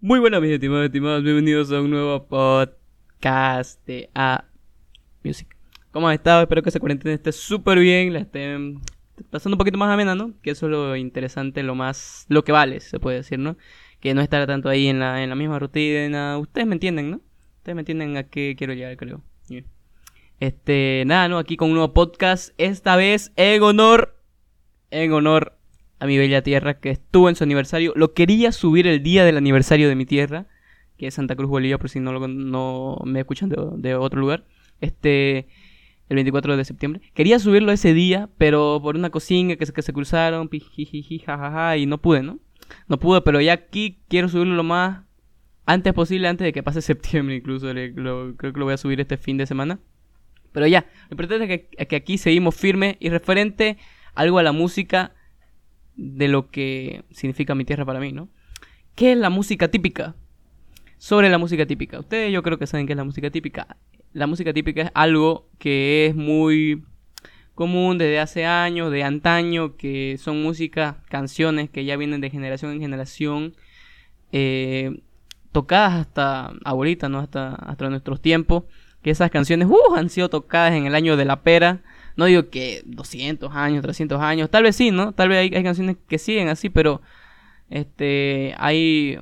[0.00, 4.44] Muy buenas, mis estimados, estimados, bienvenidos a un nuevo podcast de A
[5.24, 5.48] Music.
[5.90, 6.42] ¿Cómo han estado?
[6.42, 8.80] Espero que esa cuarentena esté súper bien, la estén
[9.28, 10.34] pasando un poquito más amena, ¿no?
[10.40, 13.56] Que eso es lo interesante, lo más, lo que vale, se puede decir, ¿no?
[13.98, 16.38] Que no estar tanto ahí en la, en la misma rutina.
[16.38, 17.20] Ustedes me entienden, ¿no?
[17.56, 19.20] Ustedes me entienden a qué quiero llegar, creo.
[20.38, 21.38] Este, nada, ¿no?
[21.38, 24.16] Aquí con un nuevo podcast, esta vez en honor,
[24.92, 25.57] en honor
[26.00, 27.92] a mi bella tierra que estuvo en su aniversario.
[27.96, 30.46] Lo quería subir el día del aniversario de mi tierra,
[30.96, 34.44] que es Santa Cruz Bolivia, por si no, lo, no me escuchan de, otro lugar.
[34.80, 35.48] Este,
[36.08, 37.02] el 24 de septiembre.
[37.14, 41.22] Quería subirlo ese día, pero por una cocina que que se cruzaron, pijijiji,
[41.76, 42.38] y no pude, ¿no?
[42.86, 45.02] No pude, pero ya aquí quiero subirlo lo más
[45.66, 47.66] antes posible, antes de que pase septiembre incluso.
[47.72, 49.80] creo que lo voy a subir este fin de semana.
[50.52, 53.76] Pero ya, lo importante es que, que aquí seguimos firme y referente
[54.14, 55.12] algo a la música
[55.98, 58.28] de lo que significa mi tierra para mí, ¿no?
[58.94, 60.14] ¿Qué es la música típica?
[60.96, 61.98] Sobre la música típica.
[61.98, 63.76] Ustedes yo creo que saben qué es la música típica.
[64.12, 66.84] La música típica es algo que es muy
[67.54, 72.72] común desde hace años, de antaño, que son música, canciones que ya vienen de generación
[72.72, 73.56] en generación,
[74.30, 75.02] eh,
[75.50, 77.18] tocadas hasta ahorita, ¿no?
[77.18, 78.64] Hasta, hasta nuestros tiempos.
[79.02, 81.82] Que esas canciones uh, han sido tocadas en el año de la pera
[82.18, 85.12] no digo que 200 años, 300 años, tal vez sí, ¿no?
[85.12, 87.00] Tal vez hay, hay canciones que siguen así, pero
[87.70, 89.16] este hay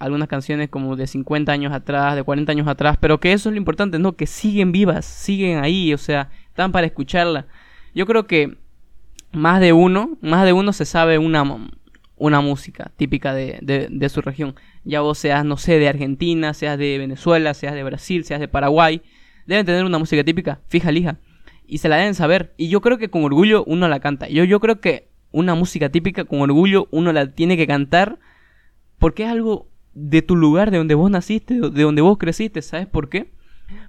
[0.00, 3.52] algunas canciones como de 50 años atrás, de 40 años atrás, pero que eso es
[3.52, 4.16] lo importante, ¿no?
[4.16, 7.46] Que siguen vivas, siguen ahí, o sea, están para escucharla.
[7.94, 8.58] Yo creo que
[9.30, 11.44] más de uno, más de uno se sabe una,
[12.16, 14.56] una música típica de, de, de, su región.
[14.82, 18.48] Ya vos seas, no sé, de Argentina, seas de Venezuela, seas de Brasil, seas de
[18.48, 19.00] Paraguay,
[19.46, 21.18] deben tener una música típica, fija, lija
[21.66, 22.52] y se la deben saber.
[22.56, 24.28] Y yo creo que con orgullo uno la canta.
[24.28, 28.18] Yo, yo creo que una música típica con orgullo uno la tiene que cantar
[28.98, 32.62] porque es algo de tu lugar, de donde vos naciste, de donde vos creciste.
[32.62, 33.32] ¿Sabes por qué?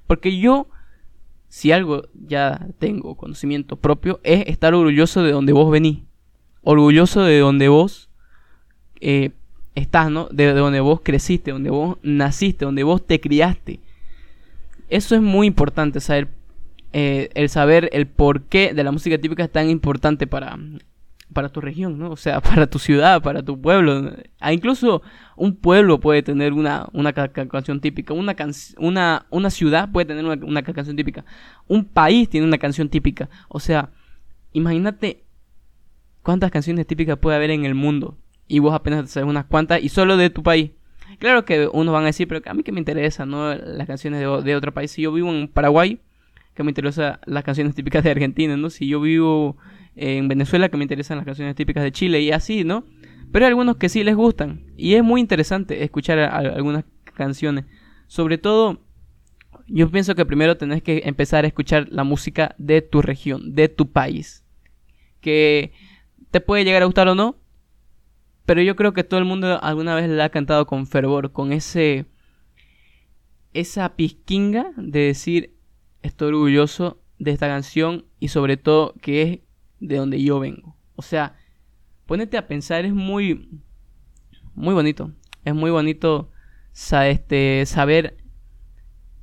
[0.08, 0.68] Porque yo,
[1.50, 6.00] si algo ya tengo conocimiento propio, es estar orgulloso de donde vos venís.
[6.62, 8.10] Orgulloso de donde vos
[9.02, 9.32] eh,
[9.76, 10.28] estás, ¿no?
[10.32, 13.80] De, de donde vos creciste, donde vos naciste, donde vos te criaste.
[14.90, 16.30] Eso es muy importante saber
[16.94, 20.58] eh, el saber el porqué de la música típica es tan importante para,
[21.34, 22.12] para tu región, ¿no?
[22.12, 24.12] O sea, para tu ciudad, para tu pueblo.
[24.40, 25.02] Ah, incluso
[25.36, 28.14] un pueblo puede tener una, una canción típica.
[28.14, 28.36] Una,
[28.78, 31.26] una, una ciudad puede tener una, una, canción típica.
[31.68, 33.28] Un país tiene una canción típica.
[33.50, 33.90] O sea,
[34.54, 35.24] imagínate
[36.22, 38.18] cuántas canciones típicas puede haber en el mundo.
[38.48, 40.72] Y vos apenas sabes unas cuantas y solo de tu país.
[41.18, 43.54] Claro que unos van a decir, pero a mí que me interesa, ¿no?
[43.56, 44.92] Las canciones de, de otro país.
[44.92, 46.00] Si yo vivo en Paraguay
[46.54, 48.70] que me interesan las canciones típicas de Argentina, ¿no?
[48.70, 49.58] Si yo vivo
[49.96, 52.86] en Venezuela, que me interesan las canciones típicas de Chile y así, ¿no?
[53.32, 54.62] Pero hay algunos que sí les gustan.
[54.78, 57.66] Y es muy interesante escuchar algunas canciones.
[58.08, 58.82] Sobre todo,
[59.68, 63.70] yo pienso que primero tenés que empezar a escuchar la música de tu región, de
[63.70, 64.44] tu país.
[65.20, 65.72] Que
[66.30, 67.38] te puede llegar a gustar o no.
[68.46, 71.54] Pero yo creo que todo el mundo alguna vez la ha cantado con fervor, con
[71.54, 72.06] ese...
[73.54, 75.53] Esa pizquinga de decir,
[76.04, 79.40] estoy orgulloso de esta canción y sobre todo que es
[79.80, 80.78] de donde yo vengo.
[80.96, 81.36] O sea,
[82.06, 83.50] ponete a pensar, es muy,
[84.54, 85.12] muy bonito.
[85.44, 86.30] Es muy bonito
[86.74, 88.18] este, saber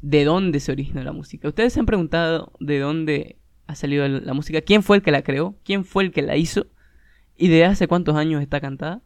[0.03, 1.49] de dónde se origina la música.
[1.49, 5.23] Ustedes se han preguntado de dónde ha salido la música, quién fue el que la
[5.23, 6.67] creó, quién fue el que la hizo
[7.37, 9.03] y de hace cuántos años está cantada.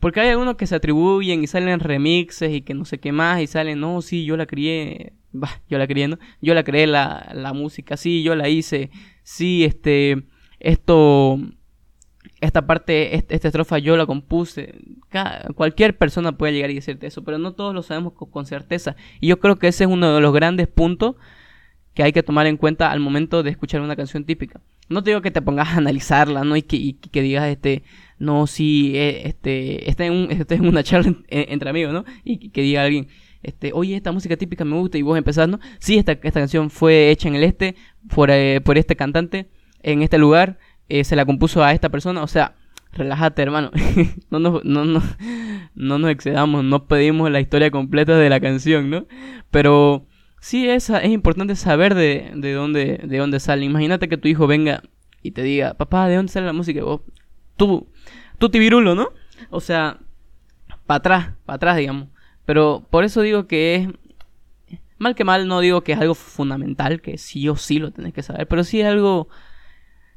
[0.00, 3.40] Porque hay algunos que se atribuyen y salen remixes y que no sé qué más
[3.40, 5.14] y salen, no, sí, yo la crié
[5.68, 6.18] yo la creé, ¿no?
[6.40, 8.90] Yo la creé la, la música, sí, yo la hice,
[9.22, 10.24] sí, este,
[10.60, 11.38] esto,
[12.40, 14.74] esta parte, esta estrofa yo la compuse.
[15.54, 18.96] cualquier persona puede llegar y decirte eso, pero no todos lo sabemos con, certeza.
[19.20, 21.16] Y yo creo que ese es uno de los grandes puntos
[21.94, 24.60] que hay que tomar en cuenta al momento de escuchar una canción típica.
[24.88, 26.56] No te digo que te pongas a analizarla, ¿no?
[26.56, 27.82] Y que, que digas, este,
[28.18, 32.04] no, sí, eh, este, está en, un, en una charla entre amigos, ¿no?
[32.24, 33.08] Y que diga alguien,
[33.42, 35.60] este, oye, esta música típica me gusta y vos empezás, ¿no?
[35.78, 37.76] Sí, esta, esta canción fue hecha en el este
[38.08, 39.48] por, eh, por este cantante
[39.82, 40.58] en este lugar,
[40.88, 42.56] eh, se la compuso a esta persona, o sea,
[42.92, 43.70] relájate hermano,
[44.30, 45.02] no, nos, no, no,
[45.74, 49.06] no nos excedamos, no pedimos la historia completa de la canción, ¿no?
[49.50, 50.06] Pero
[50.40, 53.64] sí es, es importante saber de, de, dónde, de dónde sale.
[53.64, 54.82] Imagínate que tu hijo venga
[55.22, 56.82] y te diga, papá, ¿de dónde sale la música?
[57.56, 57.88] Tú,
[58.38, 59.10] tú tibirulo, ¿no?
[59.50, 60.00] O sea,
[60.86, 62.08] para atrás, para atrás, digamos.
[62.44, 63.88] Pero por eso digo que es...
[64.98, 68.14] Mal que mal no digo que es algo fundamental, que sí o sí lo tenés
[68.14, 69.28] que saber, pero sí es algo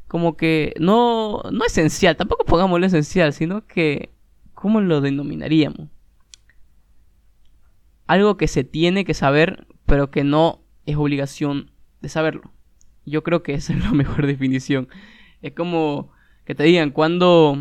[0.07, 4.13] como que no, no esencial, tampoco pongamos lo esencial, sino que
[4.53, 5.89] ¿cómo lo denominaríamos?
[8.09, 11.69] algo que se tiene que saber, pero que no es obligación
[12.01, 12.51] de saberlo.
[13.05, 14.89] Yo creo que esa es la mejor definición.
[15.43, 16.11] Es como
[16.49, 17.55] que te digan, ¿cuándo,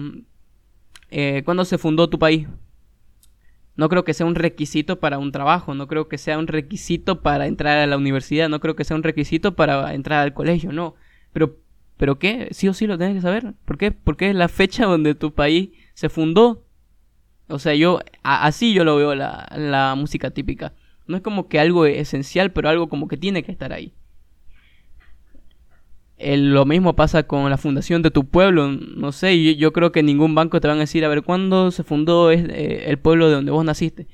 [1.10, 2.48] eh, ¿cuándo se fundó tu país?
[3.76, 7.20] No creo que sea un requisito para un trabajo, no creo que sea un requisito
[7.20, 10.72] para entrar a la universidad, no creo que sea un requisito para entrar al colegio,
[10.72, 10.94] no.
[11.34, 11.58] Pero,
[11.98, 12.48] ¿pero qué?
[12.52, 13.52] Sí o sí lo tienes que saber.
[13.66, 13.90] ¿Por qué?
[13.90, 16.64] Porque es la fecha donde tu país se fundó.
[17.48, 20.72] O sea, yo, así yo lo veo la, la música típica.
[21.06, 23.92] No es como que algo esencial, pero algo como que tiene que estar ahí
[26.20, 28.68] lo mismo pasa con la fundación de tu pueblo.
[28.68, 31.84] No sé, yo, creo que ningún banco te van a decir, a ver, ¿cuándo se
[31.84, 34.08] fundó eh, el pueblo de donde vos naciste?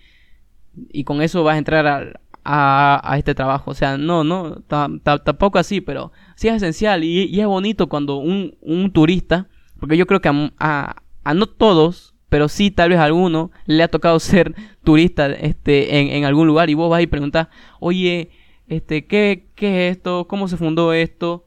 [0.92, 3.70] Y con eso vas a entrar a, este trabajo.
[3.70, 8.56] O sea, no, no, tampoco así, pero sí es esencial y, es bonito cuando un,
[8.60, 9.48] un, turista,
[9.80, 10.28] porque yo creo que
[10.58, 15.26] a, a, no todos, pero sí tal vez a alguno, le ha tocado ser turista
[15.32, 17.48] este, en, en algún lugar y vos vas y preguntas,
[17.80, 18.30] oye,
[18.66, 20.26] este, ¿qué, ¿qué es esto?
[20.28, 21.46] ¿Cómo se fundó esto?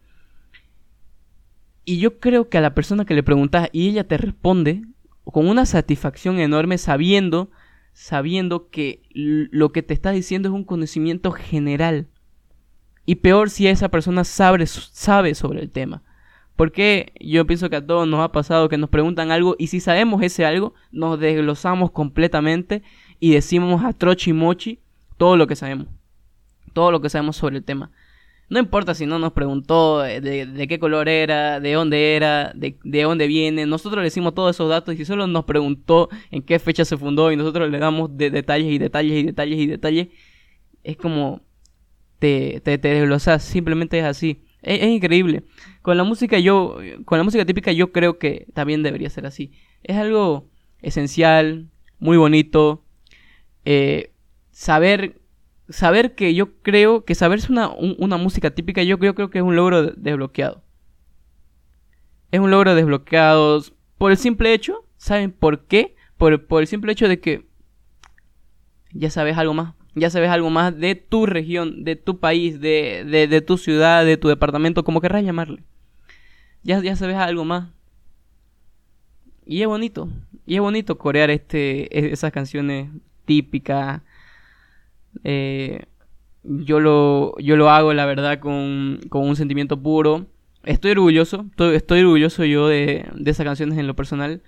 [1.89, 4.83] Y yo creo que a la persona que le preguntas y ella te responde
[5.23, 7.49] con una satisfacción enorme sabiendo,
[7.93, 12.07] sabiendo que lo que te está diciendo es un conocimiento general.
[13.05, 16.03] Y peor si esa persona sabe, sabe sobre el tema.
[16.57, 19.79] Porque yo pienso que a todos nos ha pasado que nos preguntan algo y si
[19.79, 22.83] sabemos ese algo, nos desglosamos completamente
[23.21, 24.81] y decimos a trochi mochi
[25.15, 25.87] todo lo que sabemos.
[26.73, 27.91] Todo lo que sabemos sobre el tema.
[28.49, 33.27] No importa si no nos preguntó de, qué color era, de dónde era, de, dónde
[33.27, 33.65] viene.
[33.65, 37.31] Nosotros le decimos todos esos datos y solo nos preguntó en qué fecha se fundó
[37.31, 40.07] y nosotros le damos de detalles y detalles y detalles y detalles,
[40.83, 41.41] es como
[42.19, 43.43] te, te, te desglosas.
[43.43, 44.41] Simplemente es así.
[44.61, 45.43] Es, increíble.
[45.81, 49.51] Con la música yo, con la música típica yo creo que también debería ser así.
[49.83, 50.49] Es algo
[50.81, 51.69] esencial,
[51.99, 52.83] muy bonito.
[53.65, 54.11] Eh,
[54.51, 55.19] saber
[55.69, 59.55] saber que yo creo que saberse una, una música típica, yo creo, que es un
[59.55, 60.63] logro desbloqueado.
[62.31, 63.63] Es un logro desbloqueado
[63.97, 65.95] por el simple hecho, ¿saben por qué?
[66.17, 67.47] Por, por el simple hecho de que
[68.91, 69.73] ya sabes algo más.
[69.95, 74.05] Ya sabes algo más de tu región, de tu país, de, de, de tu ciudad,
[74.05, 75.63] de tu departamento, como querrás llamarle.
[76.61, 77.69] Ya, ya sabes algo más.
[79.43, 80.07] Y es bonito.
[80.45, 82.89] Y es bonito corear este, e, esas canciones
[83.25, 84.01] típicas
[85.23, 85.85] eh,
[86.43, 90.27] yo, lo, yo lo hago, la verdad, con, con un sentimiento puro.
[90.63, 94.41] Estoy orgulloso, estoy, orgulloso yo de, de esas canciones en lo personal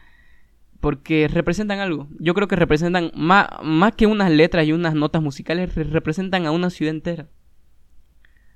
[0.80, 2.08] porque representan algo.
[2.20, 6.52] Yo creo que representan más, más que unas letras y unas notas musicales, representan a
[6.52, 7.28] una ciudad entera,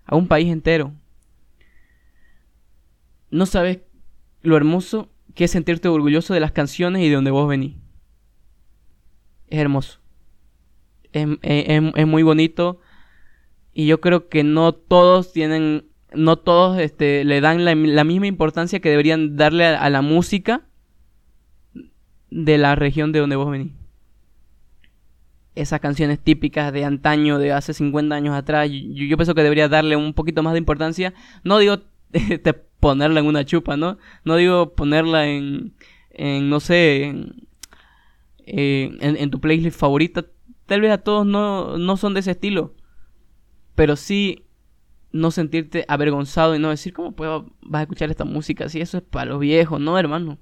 [0.05, 0.93] a un país entero.
[3.29, 3.79] No sabes
[4.41, 7.75] lo hermoso que es sentirte orgulloso de las canciones y de donde vos venís.
[9.47, 10.02] Es hermoso
[11.13, 12.79] es, muy bonito.
[13.73, 18.79] Y yo creo que no todos tienen, no todos este, le dan la, misma importancia
[18.79, 20.61] que deberían darle a, la música
[22.29, 23.71] de la región de donde vos venís.
[25.55, 29.69] Esas canciones típicas de antaño, de hace 50 años atrás, yo, yo pienso que debería
[29.69, 31.13] darle un poquito más de importancia.
[31.43, 31.79] No digo
[32.11, 33.97] este, ponerla en una chupa, ¿no?
[34.23, 35.73] No digo ponerla en,
[36.11, 37.35] en no sé, en,
[38.45, 40.25] en, en tu playlist favorita
[40.65, 42.73] tal vez a todos no, no son de ese estilo,
[43.75, 44.45] pero sí
[45.11, 48.67] no sentirte avergonzado y no decir, ¿cómo puedo, vas a escuchar esta música?
[48.67, 50.39] Si eso es para los viejos, no, hermano.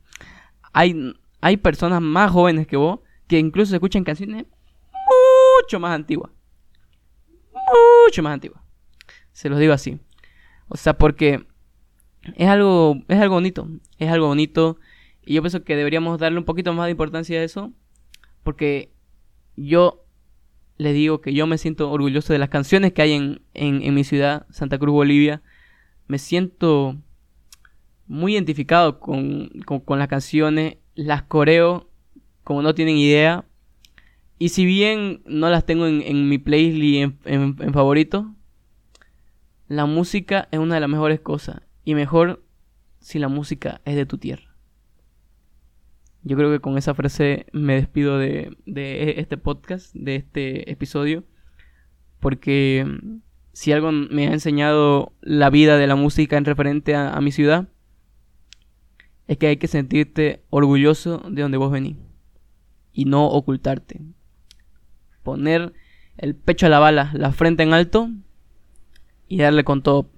[0.73, 4.45] Hay, hay personas más jóvenes que vos que incluso escuchan canciones
[5.61, 6.31] mucho más antiguas.
[7.53, 8.63] Mucho más antiguas.
[9.31, 9.99] Se los digo así.
[10.67, 11.45] O sea, porque
[12.35, 13.67] es algo, es algo bonito.
[13.97, 14.77] Es algo bonito.
[15.21, 17.71] Y yo pienso que deberíamos darle un poquito más de importancia a eso.
[18.43, 18.93] Porque
[19.55, 20.05] yo
[20.81, 24.47] le digo que yo me siento orgulloso de las canciones que hay en, mi ciudad,
[24.50, 25.43] Santa Cruz, Bolivia.
[26.07, 26.97] Me siento
[28.07, 29.51] muy identificado con,
[29.88, 31.88] las canciones, las coreo
[32.43, 33.45] como no tienen idea.
[34.39, 38.33] Y si bien no las tengo en, mi playlist en, favorito,
[39.67, 41.61] la música es una de las mejores cosas.
[41.85, 42.43] Y mejor
[43.00, 44.50] si la música es de tu tierra.
[46.23, 51.23] Yo creo que con esa frase me despido de, de este podcast, de este episodio,
[52.19, 53.17] porque mm,
[53.53, 57.67] si algo me ha enseñado la vida de la música en referente a, mi ciudad,
[59.27, 61.97] es que hay que sentirte orgulloso de donde vos venís
[62.93, 64.01] y no ocultarte.
[65.23, 65.73] Poner
[66.17, 68.09] el pecho a la bala, la frente en alto
[69.27, 70.09] y darle con todo.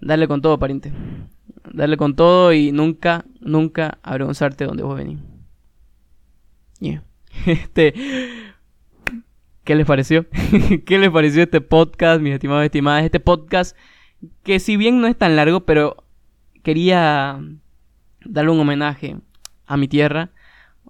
[0.00, 0.92] Darle con todo, pariente
[1.72, 5.18] darle con todo y nunca, nunca avergonzarte donde vos venís.
[7.46, 7.94] Este.
[9.64, 10.26] ¿Qué les pareció?
[10.86, 13.04] ¿Qué les pareció este podcast, mis estimados y estimadas?
[13.04, 13.76] Este podcast
[14.42, 16.04] que si bien no es tan largo, pero
[16.62, 17.40] quería
[18.24, 19.16] darle un homenaje
[19.66, 20.30] a mi tierra,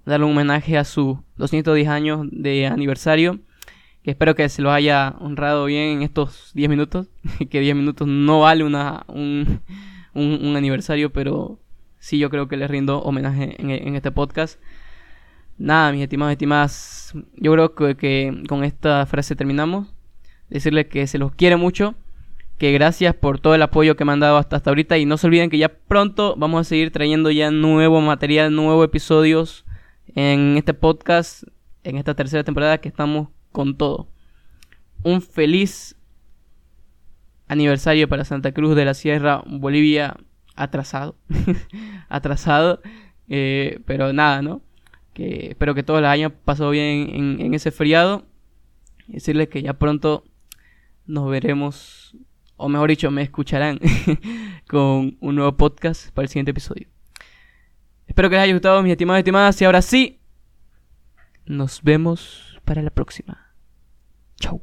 [0.05, 3.41] darle un homenaje a sus 210 años de aniversario,
[4.03, 7.09] que espero que se lo haya honrado bien en estos 10 minutos,
[7.51, 9.61] que 10 minutos no vale una, un,
[10.15, 11.59] un, aniversario, pero
[12.03, 14.61] sí yo creo que les rindo homenaje en, este podcast.
[15.57, 19.87] Nada, mis estimados estimadas, yo creo que, que, con esta frase terminamos.
[20.51, 21.95] Decirles que se los quiere mucho,
[22.59, 25.17] que gracias por todo el apoyo que me han dado hasta, hasta ahorita y no
[25.17, 29.65] se olviden que ya pronto vamos a seguir trayendo ya nuevo material, nuevos episodios
[30.17, 31.45] en este podcast,
[31.85, 34.09] en esta tercera temporada que estamos con todo.
[35.05, 35.97] Un feliz
[37.47, 40.17] aniversario para Santa Cruz de la Sierra, Bolivia,
[40.57, 41.17] atrasado.
[42.09, 42.81] atrasado.
[43.29, 44.63] Eh, pero nada, ¿no?
[45.15, 48.25] Que espero que todos los años pasado bien en, ese feriado.
[49.07, 50.25] Decirles que ya pronto
[51.07, 52.17] nos veremos,
[52.57, 53.81] o mejor dicho, me escucharán
[54.69, 56.89] con un nuevo podcast para el siguiente episodio.
[58.07, 59.61] Espero que les haya gustado, mis estimados y estimadas.
[59.61, 60.21] Y ahora sí,
[61.45, 63.55] nos vemos para la próxima.
[64.37, 64.63] Chau.